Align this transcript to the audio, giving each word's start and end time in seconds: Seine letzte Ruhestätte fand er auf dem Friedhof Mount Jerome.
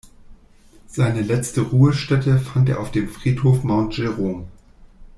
Seine 0.87 1.21
letzte 1.21 1.61
Ruhestätte 1.61 2.39
fand 2.39 2.67
er 2.69 2.79
auf 2.79 2.89
dem 2.89 3.07
Friedhof 3.07 3.63
Mount 3.63 3.95
Jerome. 3.97 4.47